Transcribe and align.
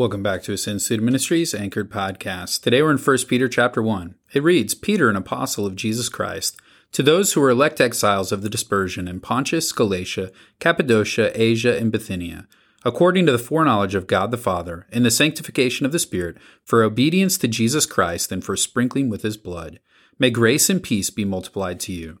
Welcome 0.00 0.22
back 0.22 0.42
to 0.44 0.54
Ascend 0.54 0.80
Student 0.80 1.04
Ministries 1.04 1.52
Anchored 1.52 1.90
Podcast. 1.90 2.62
Today 2.62 2.80
we're 2.80 2.90
in 2.90 2.96
1 2.96 3.18
Peter 3.28 3.50
chapter 3.50 3.82
1. 3.82 4.14
It 4.32 4.42
reads, 4.42 4.74
Peter, 4.74 5.10
an 5.10 5.16
apostle 5.16 5.66
of 5.66 5.76
Jesus 5.76 6.08
Christ, 6.08 6.58
to 6.92 7.02
those 7.02 7.34
who 7.34 7.42
are 7.42 7.50
elect 7.50 7.82
exiles 7.82 8.32
of 8.32 8.40
the 8.40 8.48
dispersion 8.48 9.06
in 9.06 9.20
Pontus, 9.20 9.72
Galatia, 9.72 10.32
Cappadocia, 10.58 11.38
Asia, 11.38 11.76
and 11.76 11.92
Bithynia, 11.92 12.48
according 12.82 13.26
to 13.26 13.32
the 13.32 13.38
foreknowledge 13.38 13.94
of 13.94 14.06
God 14.06 14.30
the 14.30 14.38
Father, 14.38 14.86
in 14.90 15.02
the 15.02 15.10
sanctification 15.10 15.84
of 15.84 15.92
the 15.92 15.98
Spirit, 15.98 16.38
for 16.64 16.82
obedience 16.82 17.36
to 17.36 17.46
Jesus 17.46 17.84
Christ 17.84 18.32
and 18.32 18.42
for 18.42 18.56
sprinkling 18.56 19.10
with 19.10 19.20
his 19.20 19.36
blood. 19.36 19.80
May 20.18 20.30
grace 20.30 20.70
and 20.70 20.82
peace 20.82 21.10
be 21.10 21.26
multiplied 21.26 21.78
to 21.80 21.92
you. 21.92 22.20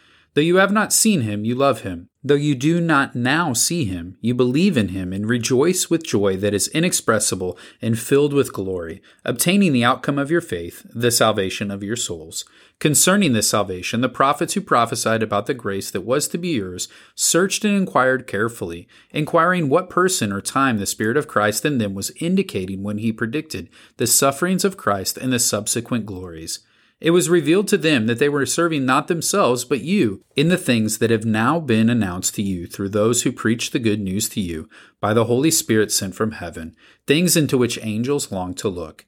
Though 0.33 0.41
you 0.41 0.57
have 0.57 0.71
not 0.71 0.93
seen 0.93 1.21
him, 1.21 1.43
you 1.43 1.55
love 1.55 1.81
him. 1.81 2.07
Though 2.23 2.35
you 2.35 2.55
do 2.55 2.79
not 2.79 3.15
now 3.15 3.51
see 3.51 3.83
him, 3.83 4.15
you 4.21 4.33
believe 4.33 4.77
in 4.77 4.89
him 4.89 5.11
and 5.11 5.27
rejoice 5.27 5.89
with 5.89 6.05
joy 6.05 6.37
that 6.37 6.53
is 6.53 6.69
inexpressible 6.69 7.57
and 7.81 7.99
filled 7.99 8.31
with 8.31 8.53
glory, 8.53 9.01
obtaining 9.25 9.73
the 9.73 9.83
outcome 9.83 10.17
of 10.17 10.31
your 10.31 10.39
faith, 10.39 10.85
the 10.93 11.11
salvation 11.11 11.69
of 11.69 11.83
your 11.83 11.97
souls. 11.97 12.45
Concerning 12.79 13.33
this 13.33 13.49
salvation, 13.49 13.99
the 13.99 14.07
prophets 14.07 14.53
who 14.53 14.61
prophesied 14.61 15.21
about 15.21 15.47
the 15.47 15.53
grace 15.53 15.91
that 15.91 16.01
was 16.01 16.29
to 16.29 16.37
be 16.37 16.49
yours 16.49 16.87
searched 17.13 17.65
and 17.65 17.75
inquired 17.75 18.25
carefully, 18.25 18.87
inquiring 19.09 19.67
what 19.67 19.89
person 19.89 20.31
or 20.31 20.39
time 20.39 20.77
the 20.77 20.85
Spirit 20.85 21.17
of 21.17 21.27
Christ 21.27 21.65
in 21.65 21.77
them 21.77 21.93
was 21.93 22.13
indicating 22.21 22.83
when 22.83 22.99
he 22.99 23.11
predicted 23.11 23.67
the 23.97 24.07
sufferings 24.07 24.63
of 24.63 24.77
Christ 24.77 25.17
and 25.17 25.33
the 25.33 25.39
subsequent 25.39 26.05
glories. 26.05 26.59
It 27.01 27.11
was 27.11 27.31
revealed 27.31 27.67
to 27.69 27.79
them 27.79 28.05
that 28.05 28.19
they 28.19 28.29
were 28.29 28.45
serving 28.45 28.85
not 28.85 29.07
themselves, 29.07 29.65
but 29.65 29.81
you, 29.81 30.23
in 30.35 30.49
the 30.49 30.57
things 30.57 30.99
that 30.99 31.09
have 31.09 31.25
now 31.25 31.59
been 31.59 31.89
announced 31.89 32.35
to 32.35 32.43
you 32.43 32.67
through 32.67 32.89
those 32.89 33.23
who 33.23 33.31
preach 33.31 33.71
the 33.71 33.79
good 33.79 33.99
news 33.99 34.29
to 34.29 34.39
you 34.39 34.69
by 34.99 35.15
the 35.15 35.25
Holy 35.25 35.49
Spirit 35.49 35.91
sent 35.91 36.13
from 36.13 36.33
heaven, 36.33 36.75
things 37.07 37.35
into 37.35 37.57
which 37.57 37.79
angels 37.81 38.31
long 38.31 38.53
to 38.53 38.69
look. 38.69 39.07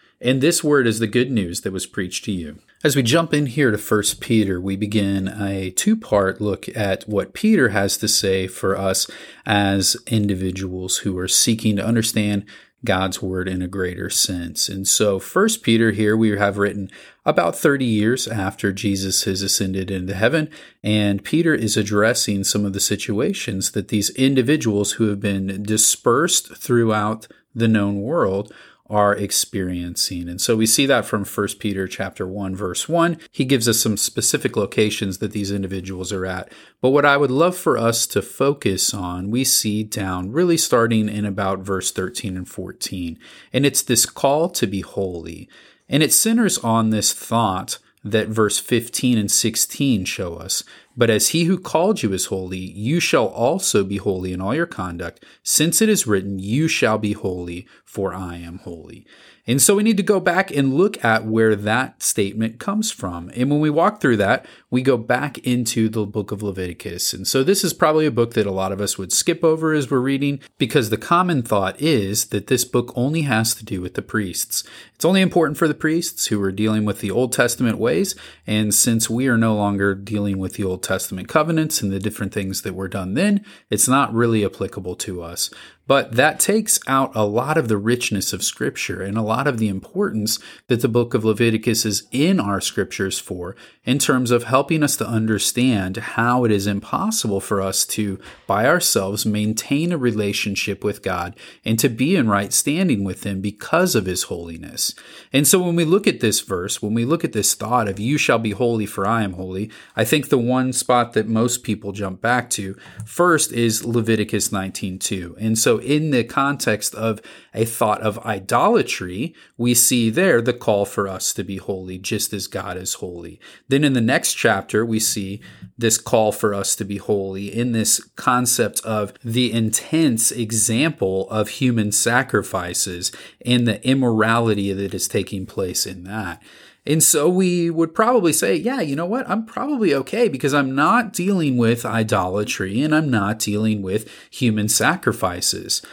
And 0.21 0.39
this 0.39 0.63
word 0.63 0.85
is 0.85 0.99
the 0.99 1.07
good 1.07 1.31
news 1.31 1.61
that 1.61 1.73
was 1.73 1.87
preached 1.87 2.25
to 2.25 2.31
you. 2.31 2.59
As 2.83 2.95
we 2.95 3.01
jump 3.01 3.33
in 3.33 3.47
here 3.47 3.71
to 3.71 3.77
1 3.77 4.03
Peter, 4.19 4.61
we 4.61 4.75
begin 4.75 5.27
a 5.27 5.71
two 5.71 5.95
part 5.95 6.39
look 6.39 6.69
at 6.75 7.03
what 7.07 7.33
Peter 7.33 7.69
has 7.69 7.97
to 7.97 8.07
say 8.07 8.45
for 8.45 8.77
us 8.77 9.09
as 9.45 9.97
individuals 10.07 10.97
who 10.97 11.17
are 11.17 11.27
seeking 11.27 11.75
to 11.75 11.85
understand 11.85 12.45
God's 12.83 13.21
word 13.21 13.47
in 13.47 13.61
a 13.61 13.67
greater 13.67 14.09
sense. 14.09 14.67
And 14.67 14.87
so, 14.87 15.19
First 15.19 15.61
Peter 15.61 15.91
here 15.91 16.17
we 16.17 16.35
have 16.37 16.57
written 16.57 16.89
about 17.25 17.55
30 17.55 17.85
years 17.85 18.27
after 18.27 18.71
Jesus 18.71 19.23
has 19.25 19.43
ascended 19.43 19.91
into 19.91 20.15
heaven, 20.15 20.49
and 20.83 21.23
Peter 21.23 21.53
is 21.53 21.77
addressing 21.77 22.43
some 22.43 22.65
of 22.65 22.73
the 22.73 22.79
situations 22.79 23.71
that 23.71 23.89
these 23.89 24.09
individuals 24.11 24.93
who 24.93 25.09
have 25.09 25.19
been 25.19 25.61
dispersed 25.61 26.55
throughout 26.57 27.27
the 27.53 27.67
known 27.67 28.01
world 28.01 28.51
are 28.91 29.15
experiencing. 29.15 30.27
And 30.27 30.41
so 30.41 30.57
we 30.57 30.65
see 30.65 30.85
that 30.85 31.05
from 31.05 31.23
1 31.23 31.47
Peter 31.59 31.87
chapter 31.87 32.27
1 32.27 32.57
verse 32.57 32.89
1. 32.89 33.17
He 33.31 33.45
gives 33.45 33.69
us 33.69 33.79
some 33.79 33.95
specific 33.95 34.57
locations 34.57 35.19
that 35.19 35.31
these 35.31 35.49
individuals 35.49 36.11
are 36.11 36.25
at. 36.25 36.51
But 36.81 36.89
what 36.89 37.05
I 37.05 37.15
would 37.15 37.31
love 37.31 37.55
for 37.55 37.77
us 37.77 38.05
to 38.07 38.21
focus 38.21 38.93
on, 38.93 39.31
we 39.31 39.45
see 39.45 39.83
down 39.83 40.33
really 40.33 40.57
starting 40.57 41.07
in 41.07 41.25
about 41.25 41.59
verse 41.59 41.89
13 41.89 42.35
and 42.35 42.47
14. 42.47 43.17
And 43.53 43.65
it's 43.65 43.81
this 43.81 44.05
call 44.05 44.49
to 44.49 44.67
be 44.67 44.81
holy. 44.81 45.47
And 45.87 46.03
it 46.03 46.11
centers 46.11 46.57
on 46.57 46.89
this 46.89 47.13
thought 47.13 47.79
that 48.03 48.27
verse 48.27 48.59
15 48.59 49.17
and 49.17 49.31
16 49.31 50.03
show 50.03 50.35
us. 50.35 50.65
But 50.95 51.09
as 51.09 51.29
he 51.29 51.45
who 51.45 51.57
called 51.57 52.03
you 52.03 52.13
is 52.13 52.25
holy, 52.25 52.57
you 52.57 52.99
shall 52.99 53.27
also 53.27 53.83
be 53.83 53.97
holy 53.97 54.33
in 54.33 54.41
all 54.41 54.55
your 54.55 54.65
conduct, 54.65 55.25
since 55.43 55.81
it 55.81 55.89
is 55.89 56.07
written, 56.07 56.39
You 56.39 56.67
shall 56.67 56.97
be 56.97 57.13
holy, 57.13 57.67
for 57.85 58.13
I 58.13 58.37
am 58.37 58.59
holy. 58.59 59.05
And 59.47 59.61
so 59.61 59.75
we 59.75 59.83
need 59.83 59.97
to 59.97 60.03
go 60.03 60.19
back 60.19 60.51
and 60.51 60.75
look 60.75 61.03
at 61.03 61.25
where 61.25 61.55
that 61.55 62.03
statement 62.03 62.59
comes 62.59 62.91
from. 62.91 63.31
And 63.35 63.49
when 63.49 63.59
we 63.59 63.69
walk 63.69 63.99
through 63.99 64.17
that, 64.17 64.45
we 64.69 64.81
go 64.83 64.97
back 64.97 65.39
into 65.39 65.89
the 65.89 66.05
book 66.05 66.31
of 66.31 66.43
Leviticus. 66.43 67.11
And 67.11 67.27
so 67.27 67.43
this 67.43 67.63
is 67.63 67.73
probably 67.73 68.05
a 68.05 68.11
book 68.11 68.33
that 68.35 68.45
a 68.45 68.51
lot 68.51 68.71
of 68.71 68.79
us 68.79 68.97
would 68.97 69.11
skip 69.11 69.43
over 69.43 69.73
as 69.73 69.89
we're 69.89 69.99
reading 69.99 70.39
because 70.57 70.89
the 70.89 70.97
common 70.97 71.41
thought 71.41 71.81
is 71.81 72.25
that 72.25 72.47
this 72.47 72.63
book 72.63 72.93
only 72.95 73.23
has 73.23 73.55
to 73.55 73.65
do 73.65 73.81
with 73.81 73.95
the 73.95 74.03
priests. 74.03 74.63
It's 74.93 75.05
only 75.05 75.21
important 75.21 75.57
for 75.57 75.67
the 75.67 75.73
priests 75.73 76.27
who 76.27 76.41
are 76.43 76.51
dealing 76.51 76.85
with 76.85 76.99
the 76.99 77.11
Old 77.11 77.33
Testament 77.33 77.79
ways. 77.79 78.15
And 78.45 78.73
since 78.73 79.09
we 79.09 79.27
are 79.27 79.37
no 79.37 79.55
longer 79.55 79.95
dealing 79.95 80.37
with 80.37 80.53
the 80.53 80.63
Old 80.63 80.80
Testament 80.81 81.27
covenants 81.27 81.81
and 81.81 81.91
the 81.91 81.99
different 81.99 82.33
things 82.33 82.61
that 82.61 82.75
were 82.75 82.87
done 82.87 83.13
then, 83.13 83.45
it's 83.69 83.87
not 83.87 84.13
really 84.13 84.43
applicable 84.45 84.95
to 84.97 85.21
us. 85.21 85.49
But 85.87 86.13
that 86.13 86.39
takes 86.39 86.79
out 86.87 87.11
a 87.15 87.25
lot 87.25 87.57
of 87.57 87.67
the 87.67 87.77
richness 87.77 88.33
of 88.33 88.43
Scripture 88.43 89.01
and 89.01 89.17
a 89.17 89.21
lot 89.21 89.47
of 89.47 89.57
the 89.57 89.67
importance 89.67 90.39
that 90.67 90.81
the 90.81 90.87
book 90.87 91.13
of 91.13 91.25
Leviticus 91.25 91.85
is 91.85 92.07
in 92.11 92.39
our 92.39 92.61
Scriptures 92.61 93.19
for 93.19 93.55
in 93.83 93.97
terms 93.97 94.29
of 94.29 94.43
helping 94.43 94.83
us 94.83 94.95
to 94.97 95.07
understand 95.07 95.97
how 95.97 96.43
it 96.43 96.51
is 96.51 96.67
impossible 96.67 97.41
for 97.41 97.61
us 97.61 97.83
to, 97.83 98.19
by 98.45 98.67
ourselves, 98.67 99.25
maintain 99.25 99.91
a 99.91 99.97
relationship 99.97 100.83
with 100.83 101.01
God 101.01 101.35
and 101.65 101.79
to 101.79 101.89
be 101.89 102.15
in 102.15 102.29
right 102.29 102.53
standing 102.53 103.03
with 103.03 103.23
Him 103.23 103.41
because 103.41 103.95
of 103.95 104.05
His 104.05 104.23
holiness. 104.23 104.93
And 105.33 105.47
so 105.47 105.59
when 105.59 105.75
we 105.75 105.83
look 105.83 106.05
at 106.05 106.19
this 106.19 106.41
verse, 106.41 106.81
when 106.81 106.93
we 106.93 107.05
look 107.05 107.23
at 107.23 107.33
this 107.33 107.55
thought 107.55 107.87
of, 107.87 107.99
You 107.99 108.19
shall 108.19 108.39
be 108.39 108.51
holy, 108.51 108.85
for 108.85 109.07
I 109.07 109.23
am 109.23 109.33
holy, 109.33 109.71
I 109.95 110.05
think 110.05 110.29
the 110.29 110.37
one 110.37 110.73
spot 110.73 111.13
that 111.13 111.27
most 111.27 111.63
people 111.63 111.91
jump 111.91 112.21
back 112.21 112.49
to 112.51 112.77
first 113.03 113.51
is 113.51 113.83
Leviticus 113.83 114.49
19:2. 114.49 115.35
And 115.39 115.57
so 115.71 115.77
in 115.77 116.09
the 116.09 116.25
context 116.25 116.93
of 116.95 117.21
a 117.53 117.63
thought 117.63 118.01
of 118.01 118.19
idolatry, 118.25 119.33
we 119.57 119.73
see 119.73 120.09
there 120.09 120.41
the 120.41 120.51
call 120.51 120.83
for 120.83 121.07
us 121.07 121.31
to 121.31 121.45
be 121.45 121.55
holy 121.55 121.97
just 121.97 122.33
as 122.33 122.47
God 122.47 122.75
is 122.75 122.95
holy. 122.95 123.39
Then 123.69 123.85
in 123.85 123.93
the 123.93 124.01
next 124.01 124.33
chapter, 124.33 124.85
we 124.85 124.99
see 124.99 125.39
this 125.77 125.97
call 125.97 126.33
for 126.33 126.53
us 126.53 126.75
to 126.75 126.83
be 126.83 126.97
holy 126.97 127.47
in 127.47 127.71
this 127.71 128.03
concept 128.17 128.81
of 128.81 129.13
the 129.23 129.53
intense 129.53 130.29
example 130.29 131.29
of 131.29 131.47
human 131.47 131.93
sacrifices 131.93 133.13
and 133.45 133.65
the 133.65 133.81
immorality 133.87 134.73
that 134.73 134.93
is 134.93 135.07
taking 135.07 135.45
place 135.45 135.85
in 135.85 136.03
that. 136.03 136.43
And 136.85 137.03
so 137.03 137.29
we 137.29 137.69
would 137.69 137.93
probably 137.93 138.33
say, 138.33 138.55
yeah, 138.55 138.81
you 138.81 138.95
know 138.95 139.05
what? 139.05 139.29
I'm 139.29 139.45
probably 139.45 139.93
okay 139.93 140.27
because 140.27 140.53
I'm 140.53 140.73
not 140.73 141.13
dealing 141.13 141.57
with 141.57 141.85
idolatry 141.85 142.81
and 142.81 142.95
I'm 142.95 143.09
not 143.09 143.37
dealing 143.37 143.83
with 143.83 144.09
human 144.31 144.67
sacrifices. 144.67 145.83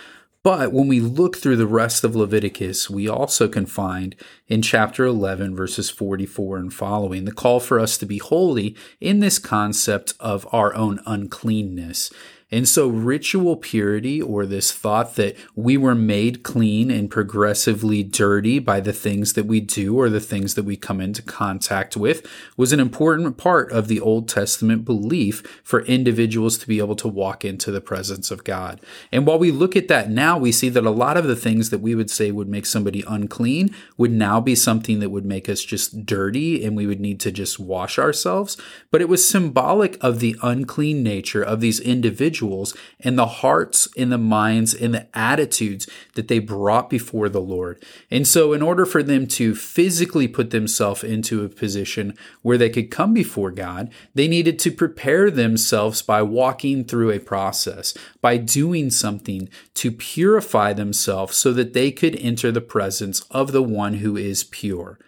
But 0.42 0.72
when 0.72 0.88
we 0.88 1.00
look 1.00 1.36
through 1.36 1.56
the 1.56 1.66
rest 1.66 2.04
of 2.04 2.16
Leviticus, 2.16 2.88
we 2.88 3.06
also 3.06 3.48
can 3.48 3.66
find 3.66 4.14
in 4.46 4.62
chapter 4.62 5.04
11, 5.04 5.54
verses 5.54 5.90
44 5.90 6.56
and 6.56 6.72
following, 6.72 7.26
the 7.26 7.32
call 7.32 7.60
for 7.60 7.78
us 7.78 7.98
to 7.98 8.06
be 8.06 8.18
holy 8.18 8.74
in 8.98 9.20
this 9.20 9.38
concept 9.38 10.14
of 10.20 10.48
our 10.50 10.74
own 10.74 11.00
uncleanness. 11.04 12.10
And 12.50 12.66
so, 12.66 12.88
ritual 12.88 13.56
purity, 13.56 14.22
or 14.22 14.46
this 14.46 14.72
thought 14.72 15.16
that 15.16 15.36
we 15.54 15.76
were 15.76 15.94
made 15.94 16.42
clean 16.42 16.90
and 16.90 17.10
progressively 17.10 18.02
dirty 18.02 18.58
by 18.58 18.80
the 18.80 18.94
things 18.94 19.34
that 19.34 19.44
we 19.44 19.60
do 19.60 19.98
or 19.98 20.08
the 20.08 20.18
things 20.18 20.54
that 20.54 20.62
we 20.62 20.74
come 20.74 20.98
into 20.98 21.20
contact 21.20 21.94
with, 21.94 22.26
was 22.56 22.72
an 22.72 22.80
important 22.80 23.36
part 23.36 23.70
of 23.70 23.86
the 23.86 24.00
Old 24.00 24.30
Testament 24.30 24.86
belief 24.86 25.60
for 25.62 25.82
individuals 25.82 26.56
to 26.58 26.66
be 26.66 26.78
able 26.78 26.96
to 26.96 27.08
walk 27.08 27.44
into 27.44 27.70
the 27.70 27.82
presence 27.82 28.30
of 28.30 28.44
God. 28.44 28.80
And 29.12 29.26
while 29.26 29.38
we 29.38 29.50
look 29.50 29.76
at 29.76 29.88
that 29.88 30.08
now, 30.08 30.38
we 30.38 30.50
see 30.50 30.70
that 30.70 30.86
a 30.86 30.90
lot 30.90 31.18
of 31.18 31.26
the 31.26 31.36
things 31.36 31.68
that 31.68 31.80
we 31.80 31.94
would 31.94 32.10
say 32.10 32.30
would 32.30 32.48
make 32.48 32.64
somebody 32.64 33.04
unclean 33.06 33.74
would 33.98 34.12
now 34.12 34.40
be 34.40 34.54
something 34.54 35.00
that 35.00 35.10
would 35.10 35.26
make 35.26 35.50
us 35.50 35.62
just 35.62 36.06
dirty 36.06 36.64
and 36.64 36.78
we 36.78 36.86
would 36.86 37.00
need 37.00 37.20
to 37.20 37.30
just 37.30 37.60
wash 37.60 37.98
ourselves. 37.98 38.56
But 38.90 39.02
it 39.02 39.08
was 39.10 39.28
symbolic 39.28 40.02
of 40.02 40.20
the 40.20 40.34
unclean 40.42 41.02
nature 41.02 41.42
of 41.42 41.60
these 41.60 41.78
individuals 41.78 42.37
individuals 42.38 42.74
and 43.00 43.18
the 43.18 43.26
hearts 43.26 43.88
and 43.96 44.12
the 44.12 44.18
minds 44.18 44.74
and 44.74 44.94
the 44.94 45.06
attitudes 45.16 45.88
that 46.14 46.28
they 46.28 46.38
brought 46.38 46.90
before 46.90 47.28
the 47.28 47.40
Lord. 47.40 47.82
And 48.10 48.26
so, 48.26 48.52
in 48.52 48.62
order 48.62 48.86
for 48.86 49.02
them 49.02 49.26
to 49.28 49.54
physically 49.54 50.28
put 50.28 50.50
themselves 50.50 51.04
into 51.04 51.44
a 51.44 51.48
position 51.48 52.14
where 52.42 52.58
they 52.58 52.70
could 52.70 52.90
come 52.90 53.14
before 53.14 53.50
God, 53.50 53.90
they 54.14 54.28
needed 54.28 54.58
to 54.60 54.70
prepare 54.70 55.30
themselves 55.30 56.02
by 56.02 56.22
walking 56.22 56.84
through 56.84 57.10
a 57.10 57.18
process, 57.18 57.94
by 58.20 58.36
doing 58.36 58.90
something 58.90 59.48
to 59.74 59.90
purify 59.90 60.72
themselves 60.72 61.36
so 61.36 61.52
that 61.52 61.72
they 61.72 61.90
could 61.90 62.16
enter 62.16 62.52
the 62.52 62.60
presence 62.60 63.20
of 63.30 63.52
the 63.52 63.62
one 63.62 63.94
who 63.94 64.16
is 64.16 64.44
pure. 64.44 64.98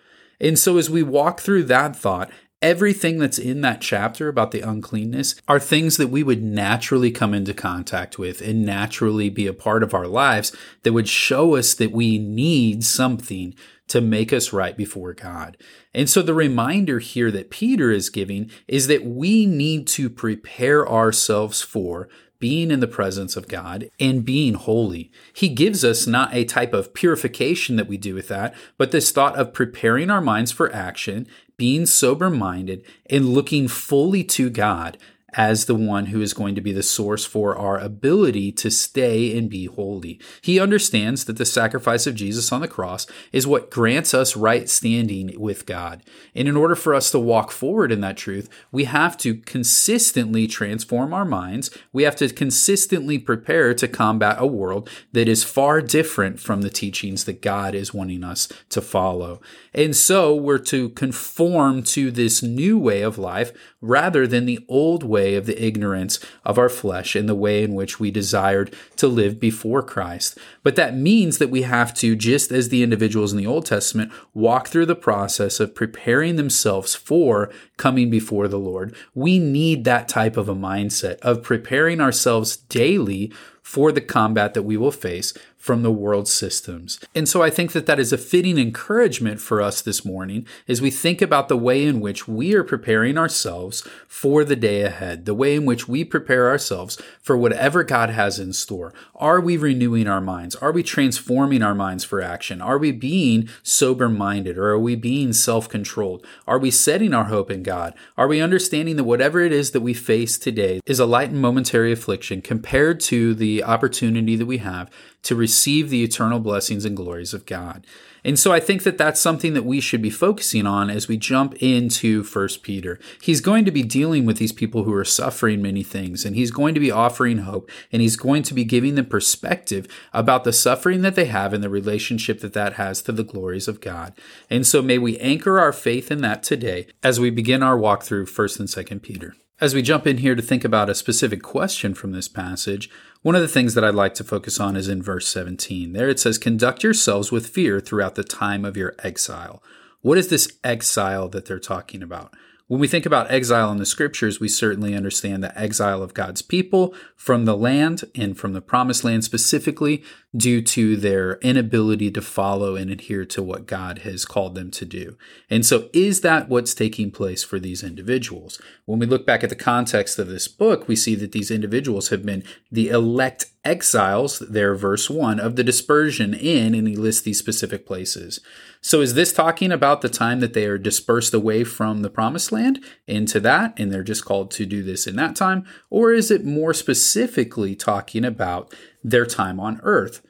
And 0.40 0.58
so, 0.58 0.78
as 0.78 0.88
we 0.88 1.02
walk 1.02 1.40
through 1.40 1.64
that 1.64 1.94
thought, 1.94 2.30
Everything 2.62 3.18
that's 3.18 3.38
in 3.38 3.62
that 3.62 3.80
chapter 3.80 4.28
about 4.28 4.50
the 4.50 4.60
uncleanness 4.60 5.34
are 5.48 5.58
things 5.58 5.96
that 5.96 6.08
we 6.08 6.22
would 6.22 6.42
naturally 6.42 7.10
come 7.10 7.32
into 7.32 7.54
contact 7.54 8.18
with 8.18 8.42
and 8.42 8.66
naturally 8.66 9.30
be 9.30 9.46
a 9.46 9.54
part 9.54 9.82
of 9.82 9.94
our 9.94 10.06
lives 10.06 10.54
that 10.82 10.92
would 10.92 11.08
show 11.08 11.56
us 11.56 11.72
that 11.72 11.90
we 11.90 12.18
need 12.18 12.84
something 12.84 13.54
to 13.88 14.02
make 14.02 14.30
us 14.30 14.52
right 14.52 14.76
before 14.76 15.14
God. 15.14 15.56
And 15.94 16.08
so 16.08 16.20
the 16.20 16.34
reminder 16.34 16.98
here 16.98 17.30
that 17.30 17.50
Peter 17.50 17.90
is 17.90 18.10
giving 18.10 18.50
is 18.68 18.88
that 18.88 19.06
we 19.06 19.46
need 19.46 19.86
to 19.88 20.10
prepare 20.10 20.86
ourselves 20.86 21.62
for 21.62 22.08
being 22.40 22.70
in 22.70 22.80
the 22.80 22.88
presence 22.88 23.36
of 23.36 23.48
God 23.48 23.90
and 24.00 24.24
being 24.24 24.54
holy. 24.54 25.12
He 25.32 25.48
gives 25.48 25.84
us 25.84 26.06
not 26.06 26.34
a 26.34 26.44
type 26.44 26.72
of 26.72 26.94
purification 26.94 27.76
that 27.76 27.86
we 27.86 27.98
do 27.98 28.14
with 28.14 28.28
that, 28.28 28.54
but 28.78 28.90
this 28.90 29.12
thought 29.12 29.36
of 29.36 29.52
preparing 29.52 30.10
our 30.10 30.22
minds 30.22 30.50
for 30.50 30.72
action, 30.74 31.28
being 31.60 31.84
sober 31.84 32.30
minded, 32.30 32.82
and 33.10 33.34
looking 33.34 33.68
fully 33.68 34.24
to 34.24 34.48
God 34.48 34.96
as 35.34 35.66
the 35.66 35.74
one 35.74 36.06
who 36.06 36.20
is 36.20 36.34
going 36.34 36.54
to 36.54 36.60
be 36.60 36.72
the 36.72 36.82
source 36.82 37.24
for 37.24 37.56
our 37.56 37.78
ability 37.78 38.52
to 38.52 38.70
stay 38.70 39.36
and 39.36 39.48
be 39.48 39.66
holy. 39.66 40.20
He 40.40 40.58
understands 40.58 41.24
that 41.24 41.36
the 41.36 41.44
sacrifice 41.44 42.06
of 42.06 42.14
Jesus 42.14 42.52
on 42.52 42.60
the 42.60 42.68
cross 42.68 43.06
is 43.32 43.46
what 43.46 43.70
grants 43.70 44.14
us 44.14 44.36
right 44.36 44.68
standing 44.68 45.38
with 45.40 45.66
God. 45.66 46.02
And 46.34 46.48
in 46.48 46.56
order 46.56 46.74
for 46.74 46.94
us 46.94 47.10
to 47.12 47.18
walk 47.18 47.50
forward 47.50 47.92
in 47.92 48.00
that 48.00 48.16
truth, 48.16 48.48
we 48.72 48.84
have 48.84 49.16
to 49.18 49.34
consistently 49.34 50.46
transform 50.46 51.14
our 51.14 51.24
minds. 51.24 51.70
We 51.92 52.02
have 52.02 52.16
to 52.16 52.28
consistently 52.28 53.18
prepare 53.18 53.74
to 53.74 53.88
combat 53.88 54.36
a 54.38 54.46
world 54.46 54.88
that 55.12 55.28
is 55.28 55.44
far 55.44 55.80
different 55.80 56.40
from 56.40 56.62
the 56.62 56.70
teachings 56.70 57.24
that 57.24 57.42
God 57.42 57.74
is 57.74 57.94
wanting 57.94 58.24
us 58.24 58.48
to 58.70 58.80
follow. 58.80 59.40
And 59.72 59.94
so 59.94 60.34
we're 60.34 60.58
to 60.58 60.88
conform 60.90 61.82
to 61.84 62.10
this 62.10 62.42
new 62.42 62.78
way 62.78 63.02
of 63.02 63.18
life 63.18 63.52
rather 63.80 64.26
than 64.26 64.46
the 64.46 64.64
old 64.68 65.02
way 65.02 65.19
of 65.34 65.46
the 65.46 65.64
ignorance 65.64 66.18
of 66.44 66.58
our 66.58 66.68
flesh 66.68 67.14
and 67.14 67.28
the 67.28 67.34
way 67.34 67.62
in 67.62 67.74
which 67.74 68.00
we 68.00 68.10
desired 68.10 68.74
to 68.96 69.08
live 69.08 69.38
before 69.38 69.82
Christ. 69.82 70.38
But 70.62 70.76
that 70.76 70.96
means 70.96 71.38
that 71.38 71.50
we 71.50 71.62
have 71.62 71.94
to, 71.94 72.16
just 72.16 72.50
as 72.50 72.68
the 72.68 72.82
individuals 72.82 73.32
in 73.32 73.38
the 73.38 73.46
Old 73.46 73.66
Testament, 73.66 74.12
walk 74.34 74.68
through 74.68 74.86
the 74.86 74.94
process 74.94 75.60
of 75.60 75.74
preparing 75.74 76.36
themselves 76.36 76.94
for 76.94 77.52
coming 77.76 78.10
before 78.10 78.48
the 78.48 78.58
Lord. 78.58 78.94
We 79.14 79.38
need 79.38 79.84
that 79.84 80.08
type 80.08 80.36
of 80.36 80.48
a 80.48 80.54
mindset 80.54 81.18
of 81.20 81.42
preparing 81.42 82.00
ourselves 82.00 82.56
daily 82.56 83.32
for 83.70 83.92
the 83.92 84.00
combat 84.00 84.52
that 84.52 84.64
we 84.64 84.76
will 84.76 84.90
face 84.90 85.32
from 85.60 85.82
the 85.82 85.92
world 85.92 86.26
systems. 86.26 86.98
And 87.14 87.28
so 87.28 87.42
I 87.42 87.50
think 87.50 87.72
that 87.72 87.84
that 87.84 88.00
is 88.00 88.14
a 88.14 88.18
fitting 88.18 88.56
encouragement 88.56 89.42
for 89.42 89.60
us 89.60 89.82
this 89.82 90.06
morning 90.06 90.46
as 90.66 90.80
we 90.80 90.90
think 90.90 91.20
about 91.20 91.48
the 91.48 91.56
way 91.56 91.84
in 91.84 92.00
which 92.00 92.26
we 92.26 92.54
are 92.54 92.64
preparing 92.64 93.18
ourselves 93.18 93.86
for 94.08 94.42
the 94.42 94.56
day 94.56 94.80
ahead, 94.80 95.26
the 95.26 95.34
way 95.34 95.54
in 95.54 95.66
which 95.66 95.86
we 95.86 96.02
prepare 96.02 96.48
ourselves 96.48 96.98
for 97.20 97.36
whatever 97.36 97.84
God 97.84 98.08
has 98.08 98.38
in 98.38 98.54
store. 98.54 98.94
Are 99.14 99.38
we 99.38 99.58
renewing 99.58 100.08
our 100.08 100.22
minds? 100.22 100.56
Are 100.56 100.72
we 100.72 100.82
transforming 100.82 101.62
our 101.62 101.74
minds 101.74 102.04
for 102.04 102.22
action? 102.22 102.62
Are 102.62 102.78
we 102.78 102.90
being 102.90 103.50
sober 103.62 104.08
minded 104.08 104.56
or 104.56 104.70
are 104.70 104.78
we 104.78 104.96
being 104.96 105.34
self 105.34 105.68
controlled? 105.68 106.24
Are 106.46 106.58
we 106.58 106.70
setting 106.70 107.12
our 107.12 107.24
hope 107.24 107.50
in 107.50 107.62
God? 107.62 107.92
Are 108.16 108.28
we 108.28 108.40
understanding 108.40 108.96
that 108.96 109.04
whatever 109.04 109.40
it 109.40 109.52
is 109.52 109.72
that 109.72 109.82
we 109.82 109.92
face 109.92 110.38
today 110.38 110.80
is 110.86 110.98
a 110.98 111.04
light 111.04 111.28
and 111.28 111.42
momentary 111.42 111.92
affliction 111.92 112.40
compared 112.40 112.98
to 113.00 113.34
the 113.34 113.59
opportunity 113.62 114.36
that 114.36 114.46
we 114.46 114.58
have 114.58 114.90
to 115.22 115.34
receive 115.34 115.90
the 115.90 116.02
eternal 116.02 116.40
blessings 116.40 116.84
and 116.84 116.96
glories 116.96 117.34
of 117.34 117.46
God. 117.46 117.86
And 118.24 118.38
so 118.38 118.52
I 118.52 118.60
think 118.60 118.82
that 118.82 118.98
that's 118.98 119.20
something 119.20 119.54
that 119.54 119.64
we 119.64 119.80
should 119.80 120.02
be 120.02 120.10
focusing 120.10 120.66
on 120.66 120.90
as 120.90 121.08
we 121.08 121.16
jump 121.16 121.54
into 121.62 122.22
First 122.22 122.62
Peter. 122.62 122.98
He's 123.22 123.40
going 123.40 123.64
to 123.64 123.70
be 123.70 123.82
dealing 123.82 124.26
with 124.26 124.36
these 124.36 124.52
people 124.52 124.84
who 124.84 124.92
are 124.94 125.04
suffering 125.04 125.62
many 125.62 125.82
things, 125.82 126.24
and 126.24 126.36
he's 126.36 126.50
going 126.50 126.74
to 126.74 126.80
be 126.80 126.90
offering 126.90 127.38
hope, 127.38 127.70
and 127.92 128.02
he's 128.02 128.16
going 128.16 128.42
to 128.44 128.54
be 128.54 128.64
giving 128.64 128.94
them 128.94 129.06
perspective 129.06 129.86
about 130.12 130.44
the 130.44 130.52
suffering 130.52 131.02
that 131.02 131.14
they 131.14 131.26
have 131.26 131.52
and 131.52 131.64
the 131.64 131.70
relationship 131.70 132.40
that 132.40 132.52
that 132.52 132.74
has 132.74 133.02
to 133.02 133.12
the 133.12 133.24
glories 133.24 133.68
of 133.68 133.80
God. 133.80 134.12
And 134.50 134.66
so 134.66 134.82
may 134.82 134.98
we 134.98 135.18
anchor 135.18 135.58
our 135.58 135.72
faith 135.72 136.10
in 136.10 136.20
that 136.20 136.42
today 136.42 136.86
as 137.02 137.18
we 137.18 137.30
begin 137.30 137.62
our 137.62 137.78
walk 137.78 138.02
through 138.02 138.26
First 138.26 138.60
and 138.60 138.68
Second 138.68 139.00
Peter. 139.00 139.34
As 139.60 139.74
we 139.74 139.82
jump 139.82 140.06
in 140.06 140.18
here 140.18 140.34
to 140.34 140.40
think 140.40 140.64
about 140.64 140.88
a 140.88 140.94
specific 140.94 141.42
question 141.42 141.92
from 141.92 142.12
this 142.12 142.28
passage, 142.28 142.88
one 143.20 143.34
of 143.34 143.42
the 143.42 143.48
things 143.48 143.74
that 143.74 143.84
I'd 143.84 143.94
like 143.94 144.14
to 144.14 144.24
focus 144.24 144.58
on 144.58 144.74
is 144.74 144.88
in 144.88 145.02
verse 145.02 145.28
17. 145.28 145.92
There 145.92 146.08
it 146.08 146.18
says, 146.18 146.38
Conduct 146.38 146.82
yourselves 146.82 147.30
with 147.30 147.48
fear 147.48 147.78
throughout 147.78 148.14
the 148.14 148.24
time 148.24 148.64
of 148.64 148.78
your 148.78 148.94
exile. 149.00 149.62
What 150.00 150.16
is 150.16 150.28
this 150.28 150.50
exile 150.64 151.28
that 151.28 151.44
they're 151.44 151.58
talking 151.58 152.02
about? 152.02 152.32
When 152.68 152.80
we 152.80 152.88
think 152.88 153.04
about 153.04 153.30
exile 153.30 153.70
in 153.70 153.76
the 153.76 153.84
scriptures, 153.84 154.40
we 154.40 154.48
certainly 154.48 154.94
understand 154.94 155.44
the 155.44 155.58
exile 155.60 156.02
of 156.02 156.14
God's 156.14 156.40
people 156.40 156.94
from 157.14 157.44
the 157.44 157.56
land 157.56 158.04
and 158.14 158.38
from 158.38 158.54
the 158.54 158.62
promised 158.62 159.04
land 159.04 159.24
specifically 159.24 160.02
due 160.36 160.62
to 160.62 160.96
their 160.96 161.34
inability 161.38 162.10
to 162.10 162.22
follow 162.22 162.76
and 162.76 162.90
adhere 162.90 163.24
to 163.24 163.42
what 163.42 163.66
God 163.66 164.00
has 164.00 164.24
called 164.24 164.54
them 164.54 164.70
to 164.70 164.84
do. 164.84 165.16
And 165.48 165.66
so, 165.66 165.88
is 165.92 166.20
that 166.20 166.48
what's 166.48 166.72
taking 166.72 167.10
place 167.10 167.42
for 167.42 167.58
these 167.58 167.82
individuals? 167.82 168.60
When 168.84 169.00
we 169.00 169.06
look 169.06 169.26
back 169.26 169.42
at 169.42 169.50
the 169.50 169.56
context 169.56 170.18
of 170.18 170.28
this 170.28 170.46
book, 170.46 170.86
we 170.86 170.94
see 170.94 171.16
that 171.16 171.32
these 171.32 171.50
individuals 171.50 172.10
have 172.10 172.24
been 172.24 172.44
the 172.70 172.88
elect 172.88 173.46
exiles, 173.64 174.38
there, 174.38 174.74
verse 174.74 175.10
1, 175.10 175.38
of 175.38 175.56
the 175.56 175.64
dispersion 175.64 176.32
in, 176.32 176.74
and 176.74 176.88
he 176.88 176.96
lists 176.96 177.22
these 177.22 177.38
specific 177.38 177.84
places. 177.84 178.40
So 178.80 179.00
is 179.00 179.14
this 179.14 179.32
talking 179.32 179.70
about 179.70 180.00
the 180.00 180.08
time 180.08 180.40
that 180.40 180.54
they 180.54 180.64
are 180.64 180.78
dispersed 180.78 181.34
away 181.34 181.64
from 181.64 182.00
the 182.00 182.08
promised 182.08 182.52
land 182.52 182.82
into 183.06 183.40
that, 183.40 183.78
and 183.78 183.92
they're 183.92 184.02
just 184.02 184.24
called 184.24 184.50
to 184.52 184.64
do 184.64 184.82
this 184.82 185.06
in 185.06 185.16
that 185.16 185.36
time? 185.36 185.66
Or 185.90 186.12
is 186.12 186.30
it 186.30 186.44
more 186.44 186.72
specifically 186.72 187.74
talking 187.74 188.24
about 188.24 188.74
their 189.02 189.26
time 189.26 189.58
on 189.60 189.80
earth? 189.82 190.22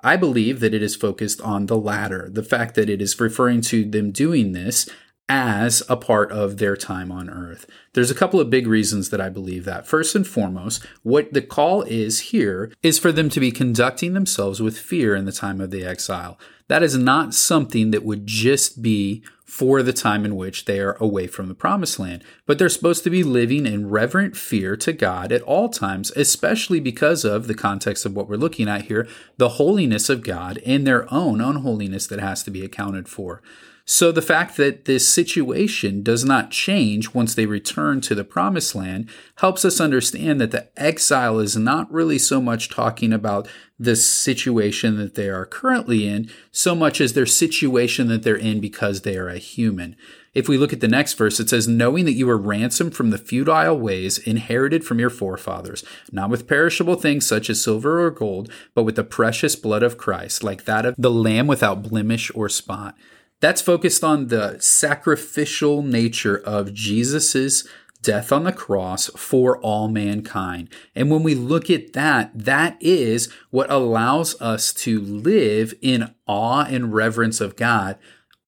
I 0.00 0.16
believe 0.16 0.60
that 0.60 0.74
it 0.74 0.82
is 0.82 0.94
focused 0.94 1.40
on 1.40 1.66
the 1.66 1.76
latter, 1.76 2.28
the 2.30 2.42
fact 2.42 2.74
that 2.74 2.90
it 2.90 3.00
is 3.02 3.18
referring 3.18 3.60
to 3.62 3.84
them 3.84 4.10
doing 4.12 4.52
this 4.52 4.88
as 5.28 5.82
a 5.88 5.96
part 5.96 6.30
of 6.30 6.58
their 6.58 6.76
time 6.76 7.10
on 7.10 7.28
earth. 7.28 7.66
There's 7.94 8.10
a 8.10 8.14
couple 8.14 8.38
of 8.38 8.50
big 8.50 8.66
reasons 8.66 9.10
that 9.10 9.20
I 9.20 9.28
believe 9.28 9.64
that. 9.64 9.86
First 9.86 10.14
and 10.14 10.26
foremost, 10.26 10.86
what 11.02 11.32
the 11.32 11.42
call 11.42 11.82
is 11.82 12.20
here 12.20 12.70
is 12.82 12.98
for 12.98 13.10
them 13.10 13.28
to 13.30 13.40
be 13.40 13.50
conducting 13.50 14.14
themselves 14.14 14.62
with 14.62 14.78
fear 14.78 15.16
in 15.16 15.24
the 15.24 15.32
time 15.32 15.60
of 15.60 15.72
the 15.72 15.84
exile. 15.84 16.38
That 16.68 16.82
is 16.82 16.96
not 16.96 17.34
something 17.34 17.90
that 17.90 18.04
would 18.04 18.26
just 18.26 18.82
be 18.82 19.24
for 19.46 19.80
the 19.80 19.92
time 19.92 20.24
in 20.24 20.34
which 20.34 20.64
they 20.64 20.80
are 20.80 20.96
away 20.98 21.28
from 21.28 21.46
the 21.46 21.54
promised 21.54 22.00
land, 22.00 22.22
but 22.46 22.58
they're 22.58 22.68
supposed 22.68 23.04
to 23.04 23.10
be 23.10 23.22
living 23.22 23.64
in 23.64 23.88
reverent 23.88 24.36
fear 24.36 24.76
to 24.76 24.92
God 24.92 25.30
at 25.30 25.40
all 25.42 25.68
times, 25.68 26.10
especially 26.16 26.80
because 26.80 27.24
of 27.24 27.46
the 27.46 27.54
context 27.54 28.04
of 28.04 28.14
what 28.14 28.28
we're 28.28 28.36
looking 28.36 28.68
at 28.68 28.86
here, 28.86 29.06
the 29.36 29.50
holiness 29.50 30.10
of 30.10 30.22
God 30.22 30.58
and 30.66 30.84
their 30.84 31.12
own 31.14 31.40
unholiness 31.40 32.08
that 32.08 32.18
has 32.18 32.42
to 32.42 32.50
be 32.50 32.64
accounted 32.64 33.08
for. 33.08 33.40
So 33.88 34.10
the 34.10 34.20
fact 34.20 34.56
that 34.56 34.86
this 34.86 35.06
situation 35.06 36.02
does 36.02 36.24
not 36.24 36.50
change 36.50 37.14
once 37.14 37.36
they 37.36 37.46
return 37.46 38.00
to 38.00 38.16
the 38.16 38.24
promised 38.24 38.74
land 38.74 39.08
helps 39.36 39.64
us 39.64 39.80
understand 39.80 40.40
that 40.40 40.50
the 40.50 40.66
exile 40.76 41.38
is 41.38 41.56
not 41.56 41.90
really 41.92 42.18
so 42.18 42.40
much 42.40 42.68
talking 42.68 43.12
about 43.12 43.46
the 43.78 43.94
situation 43.94 44.96
that 44.96 45.14
they 45.14 45.28
are 45.28 45.46
currently 45.46 46.08
in, 46.08 46.28
so 46.50 46.74
much 46.74 47.00
as 47.00 47.12
their 47.12 47.26
situation 47.26 48.08
that 48.08 48.24
they're 48.24 48.34
in 48.34 48.58
because 48.58 49.02
they 49.02 49.16
are 49.16 49.28
a 49.28 49.38
human. 49.38 49.94
If 50.34 50.48
we 50.48 50.58
look 50.58 50.72
at 50.72 50.80
the 50.80 50.88
next 50.88 51.14
verse, 51.14 51.38
it 51.38 51.48
says, 51.48 51.68
Knowing 51.68 52.06
that 52.06 52.12
you 52.12 52.26
were 52.26 52.36
ransomed 52.36 52.96
from 52.96 53.10
the 53.10 53.18
futile 53.18 53.78
ways 53.78 54.18
inherited 54.18 54.84
from 54.84 54.98
your 54.98 55.10
forefathers, 55.10 55.84
not 56.10 56.28
with 56.28 56.48
perishable 56.48 56.96
things 56.96 57.24
such 57.24 57.48
as 57.48 57.62
silver 57.62 58.04
or 58.04 58.10
gold, 58.10 58.50
but 58.74 58.82
with 58.82 58.96
the 58.96 59.04
precious 59.04 59.54
blood 59.54 59.84
of 59.84 59.96
Christ, 59.96 60.42
like 60.42 60.64
that 60.64 60.84
of 60.84 60.96
the 60.98 61.10
Lamb 61.10 61.46
without 61.46 61.84
blemish 61.84 62.32
or 62.34 62.48
spot. 62.48 62.96
That's 63.40 63.60
focused 63.60 64.02
on 64.02 64.28
the 64.28 64.56
sacrificial 64.60 65.82
nature 65.82 66.36
of 66.38 66.72
Jesus's 66.72 67.68
death 68.02 68.32
on 68.32 68.44
the 68.44 68.52
cross 68.52 69.08
for 69.16 69.58
all 69.58 69.88
mankind. 69.88 70.68
And 70.94 71.10
when 71.10 71.22
we 71.22 71.34
look 71.34 71.68
at 71.68 71.92
that, 71.92 72.30
that 72.34 72.76
is 72.80 73.28
what 73.50 73.70
allows 73.70 74.40
us 74.40 74.72
to 74.74 75.00
live 75.00 75.74
in 75.82 76.14
awe 76.26 76.64
and 76.64 76.94
reverence 76.94 77.40
of 77.40 77.56
God 77.56 77.98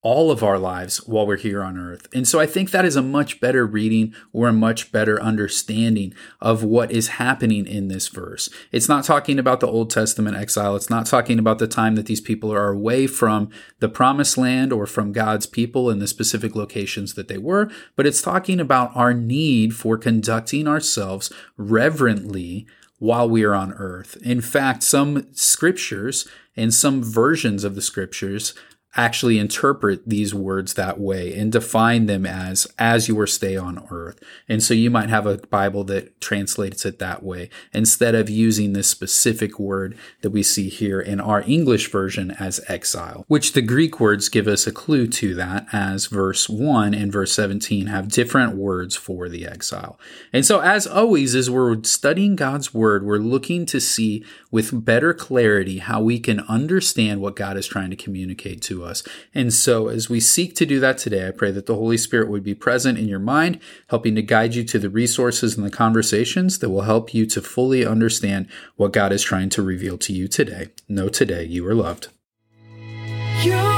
all 0.00 0.30
of 0.30 0.44
our 0.44 0.58
lives 0.58 0.98
while 1.08 1.26
we're 1.26 1.36
here 1.36 1.62
on 1.62 1.76
earth. 1.76 2.06
And 2.14 2.26
so 2.26 2.38
I 2.38 2.46
think 2.46 2.70
that 2.70 2.84
is 2.84 2.94
a 2.94 3.02
much 3.02 3.40
better 3.40 3.66
reading 3.66 4.14
or 4.32 4.46
a 4.46 4.52
much 4.52 4.92
better 4.92 5.20
understanding 5.20 6.14
of 6.40 6.62
what 6.62 6.92
is 6.92 7.08
happening 7.08 7.66
in 7.66 7.88
this 7.88 8.06
verse. 8.06 8.48
It's 8.70 8.88
not 8.88 9.02
talking 9.04 9.40
about 9.40 9.58
the 9.58 9.66
Old 9.66 9.90
Testament 9.90 10.36
exile. 10.36 10.76
It's 10.76 10.90
not 10.90 11.06
talking 11.06 11.38
about 11.40 11.58
the 11.58 11.66
time 11.66 11.96
that 11.96 12.06
these 12.06 12.20
people 12.20 12.52
are 12.52 12.68
away 12.68 13.08
from 13.08 13.50
the 13.80 13.88
promised 13.88 14.38
land 14.38 14.72
or 14.72 14.86
from 14.86 15.12
God's 15.12 15.46
people 15.46 15.90
in 15.90 15.98
the 15.98 16.06
specific 16.06 16.54
locations 16.54 17.14
that 17.14 17.26
they 17.26 17.38
were, 17.38 17.68
but 17.96 18.06
it's 18.06 18.22
talking 18.22 18.60
about 18.60 18.92
our 18.94 19.12
need 19.12 19.74
for 19.74 19.98
conducting 19.98 20.68
ourselves 20.68 21.32
reverently 21.56 22.66
while 22.98 23.28
we 23.28 23.44
are 23.44 23.54
on 23.54 23.72
earth. 23.74 24.16
In 24.22 24.40
fact, 24.40 24.82
some 24.82 25.26
scriptures 25.32 26.26
and 26.56 26.74
some 26.74 27.02
versions 27.02 27.62
of 27.62 27.76
the 27.76 27.82
scriptures 27.82 28.54
actually 28.96 29.38
interpret 29.38 30.08
these 30.08 30.34
words 30.34 30.74
that 30.74 30.98
way 30.98 31.34
and 31.34 31.52
define 31.52 32.06
them 32.06 32.24
as 32.24 32.66
as 32.78 33.06
your 33.06 33.26
stay 33.26 33.56
on 33.56 33.86
earth. 33.90 34.18
And 34.48 34.62
so 34.62 34.74
you 34.74 34.90
might 34.90 35.10
have 35.10 35.26
a 35.26 35.38
Bible 35.38 35.84
that 35.84 36.20
translates 36.20 36.84
it 36.86 36.98
that 36.98 37.22
way 37.22 37.50
instead 37.72 38.14
of 38.14 38.30
using 38.30 38.72
this 38.72 38.88
specific 38.88 39.58
word 39.58 39.96
that 40.22 40.30
we 40.30 40.42
see 40.42 40.68
here 40.68 41.00
in 41.00 41.20
our 41.20 41.42
English 41.46 41.90
version 41.90 42.30
as 42.32 42.60
exile, 42.68 43.24
which 43.28 43.52
the 43.52 43.62
Greek 43.62 44.00
words 44.00 44.28
give 44.28 44.48
us 44.48 44.66
a 44.66 44.72
clue 44.72 45.06
to 45.06 45.34
that 45.34 45.66
as 45.72 46.06
verse 46.06 46.48
1 46.48 46.94
and 46.94 47.12
verse 47.12 47.32
17 47.32 47.86
have 47.86 48.08
different 48.08 48.56
words 48.56 48.96
for 48.96 49.28
the 49.28 49.46
exile. 49.46 49.98
And 50.32 50.46
so 50.46 50.60
as 50.60 50.86
always 50.86 51.34
as 51.34 51.50
we're 51.50 51.82
studying 51.84 52.36
God's 52.36 52.72
word, 52.72 53.04
we're 53.04 53.18
looking 53.18 53.66
to 53.66 53.80
see 53.80 54.24
with 54.50 54.84
better 54.84 55.12
clarity 55.12 55.78
how 55.78 56.00
we 56.00 56.18
can 56.18 56.40
understand 56.40 57.20
what 57.20 57.36
God 57.36 57.56
is 57.56 57.66
trying 57.66 57.90
to 57.90 57.96
communicate 57.96 58.62
to 58.62 58.77
us. 58.84 59.02
And 59.34 59.52
so, 59.52 59.88
as 59.88 60.08
we 60.08 60.20
seek 60.20 60.54
to 60.56 60.66
do 60.66 60.80
that 60.80 60.98
today, 60.98 61.26
I 61.26 61.30
pray 61.30 61.50
that 61.50 61.66
the 61.66 61.74
Holy 61.74 61.96
Spirit 61.96 62.28
would 62.28 62.42
be 62.42 62.54
present 62.54 62.98
in 62.98 63.08
your 63.08 63.18
mind, 63.18 63.60
helping 63.88 64.14
to 64.14 64.22
guide 64.22 64.54
you 64.54 64.64
to 64.64 64.78
the 64.78 64.90
resources 64.90 65.56
and 65.56 65.64
the 65.66 65.70
conversations 65.70 66.58
that 66.58 66.70
will 66.70 66.82
help 66.82 67.14
you 67.14 67.26
to 67.26 67.42
fully 67.42 67.86
understand 67.86 68.48
what 68.76 68.92
God 68.92 69.12
is 69.12 69.22
trying 69.22 69.48
to 69.50 69.62
reveal 69.62 69.98
to 69.98 70.12
you 70.12 70.28
today. 70.28 70.68
Know 70.88 71.08
today 71.08 71.44
you 71.44 71.66
are 71.66 71.74
loved. 71.74 72.08
You 73.42 73.77